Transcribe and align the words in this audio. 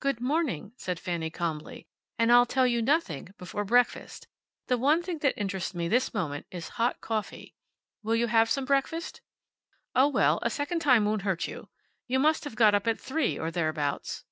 "Good 0.00 0.20
morning," 0.20 0.72
said 0.76 0.98
Fanny, 0.98 1.30
calmly. 1.30 1.86
"And 2.18 2.32
I'll 2.32 2.46
tell 2.46 2.66
you 2.66 2.82
nothing 2.82 3.32
before 3.38 3.64
breakfast. 3.64 4.26
The 4.66 4.76
one 4.76 5.04
thing 5.04 5.18
that 5.18 5.38
interests 5.40 5.72
me 5.72 5.86
this 5.86 6.12
moment 6.12 6.46
is 6.50 6.70
hot 6.80 7.00
coffee. 7.00 7.54
Will 8.02 8.16
you 8.16 8.26
have 8.26 8.50
some 8.50 8.64
breakfast? 8.64 9.20
Oh, 9.94 10.08
well, 10.08 10.40
a 10.42 10.50
second 10.50 10.82
one 10.84 11.04
won't 11.04 11.22
hurt 11.22 11.46
you. 11.46 11.68
You 12.08 12.18
must 12.18 12.42
have 12.42 12.56
got 12.56 12.74
up 12.74 12.88
at 12.88 12.98
three, 13.00 13.38
or 13.38 13.52
thereabouts." 13.52 14.24